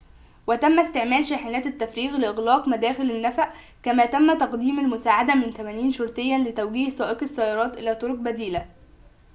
[0.47, 3.49] وتم استعمال شاحنات التفريغ لإغلاق مداخل النفق
[3.83, 8.65] كما تم تقديم المساعدة من 80 شرطياً لتوجيه سائقي السيارات إلى طرقٍ بديلة